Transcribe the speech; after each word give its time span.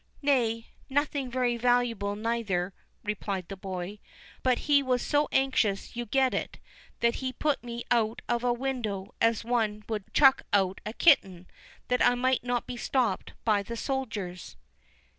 "Nay, 0.23 0.65
nothing 0.89 1.29
very 1.29 1.57
valuable 1.57 2.15
neither," 2.15 2.73
replied 3.03 3.49
the 3.49 3.55
boy; 3.55 3.99
"but 4.41 4.57
he 4.65 4.81
was 4.81 5.03
so 5.03 5.29
anxious 5.31 5.95
you 5.95 6.05
should 6.05 6.09
get 6.11 6.33
it, 6.33 6.57
that 7.01 7.17
he 7.17 7.31
put 7.33 7.63
me 7.63 7.83
out 7.91 8.23
of 8.27 8.41
window 8.41 9.13
as 9.21 9.45
one 9.45 9.83
would 9.87 10.11
chuck 10.11 10.41
out 10.53 10.81
a 10.87 10.93
kitten, 10.93 11.45
that 11.89 12.01
I 12.03 12.15
might 12.15 12.43
not 12.43 12.65
be 12.65 12.77
stopped 12.77 13.33
by 13.45 13.61
the 13.61 13.77
soldiers." 13.77 14.57